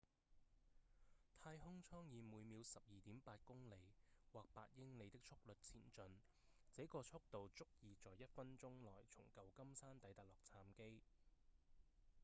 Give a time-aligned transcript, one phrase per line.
[1.43, 3.75] 太空艙以每秒 12.8 公里
[4.33, 6.03] 或8英里的速率前進
[6.75, 10.99] 這個速度足以在一分鐘內從舊金山抵達洛杉磯